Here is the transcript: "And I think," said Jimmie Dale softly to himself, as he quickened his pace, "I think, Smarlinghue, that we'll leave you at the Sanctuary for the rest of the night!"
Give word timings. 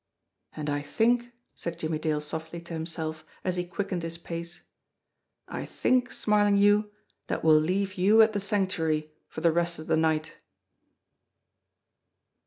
"And 0.55 0.67
I 0.67 0.81
think," 0.81 1.31
said 1.53 1.77
Jimmie 1.77 1.99
Dale 1.99 2.21
softly 2.21 2.59
to 2.61 2.73
himself, 2.73 3.23
as 3.43 3.55
he 3.55 3.63
quickened 3.67 4.01
his 4.01 4.17
pace, 4.17 4.63
"I 5.47 5.63
think, 5.63 6.11
Smarlinghue, 6.11 6.89
that 7.27 7.43
we'll 7.43 7.59
leave 7.59 7.99
you 7.99 8.23
at 8.23 8.33
the 8.33 8.39
Sanctuary 8.39 9.11
for 9.27 9.41
the 9.41 9.51
rest 9.51 9.77
of 9.77 9.85
the 9.85 9.97
night!" 9.97 10.37